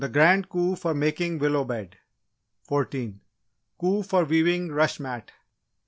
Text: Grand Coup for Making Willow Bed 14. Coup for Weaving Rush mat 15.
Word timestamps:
Grand 0.11 0.49
Coup 0.49 0.75
for 0.75 0.95
Making 0.95 1.37
Willow 1.37 1.63
Bed 1.63 1.99
14. 2.63 3.21
Coup 3.79 4.01
for 4.01 4.23
Weaving 4.23 4.69
Rush 4.71 4.99
mat 4.99 5.27
15. 5.27 5.31